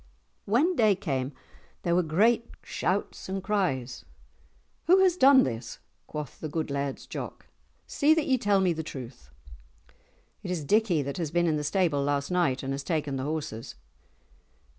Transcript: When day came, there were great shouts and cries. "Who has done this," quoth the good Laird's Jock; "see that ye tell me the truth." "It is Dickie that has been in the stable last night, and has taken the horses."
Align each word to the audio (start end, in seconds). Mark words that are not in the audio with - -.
When 0.45 0.75
day 0.75 0.95
came, 0.95 1.31
there 1.83 1.93
were 1.93 2.01
great 2.01 2.49
shouts 2.63 3.29
and 3.29 3.43
cries. 3.43 4.03
"Who 4.87 4.97
has 5.03 5.15
done 5.15 5.43
this," 5.43 5.77
quoth 6.07 6.39
the 6.39 6.49
good 6.49 6.71
Laird's 6.71 7.05
Jock; 7.05 7.45
"see 7.85 8.15
that 8.15 8.25
ye 8.25 8.39
tell 8.39 8.61
me 8.61 8.73
the 8.73 8.81
truth." 8.81 9.29
"It 10.41 10.49
is 10.49 10.63
Dickie 10.63 11.03
that 11.03 11.17
has 11.17 11.29
been 11.29 11.45
in 11.45 11.57
the 11.57 11.63
stable 11.63 12.01
last 12.01 12.31
night, 12.31 12.63
and 12.63 12.73
has 12.73 12.81
taken 12.81 13.15
the 13.17 13.23
horses." 13.25 13.75